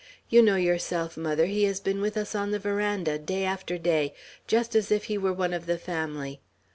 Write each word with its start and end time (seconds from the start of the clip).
You 0.29 0.41
know 0.41 0.55
yourself, 0.55 1.15
mother, 1.15 1.45
he 1.45 1.65
has 1.65 1.79
been 1.79 2.01
with 2.01 2.17
us 2.17 2.33
on 2.33 2.49
the 2.49 2.57
veranda, 2.57 3.19
day 3.19 3.43
after 3.43 3.77
day, 3.77 4.15
just 4.47 4.75
as 4.75 4.91
if 4.91 5.03
he 5.03 5.17
were 5.19 5.31
one 5.31 5.53
of 5.53 5.67
the 5.67 5.77
family. 5.77 6.41